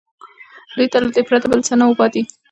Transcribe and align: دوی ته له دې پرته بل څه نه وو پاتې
دوی 0.75 0.87
ته 0.91 0.97
له 1.03 1.09
دې 1.15 1.21
پرته 1.27 1.47
بل 1.51 1.59
څه 1.67 1.73
نه 1.79 1.85
وو 1.85 1.99
پاتې 1.99 2.21